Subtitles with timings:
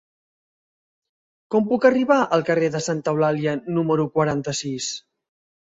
[1.55, 4.95] Com puc arribar al carrer de Santa Eulàlia número quaranta-sis?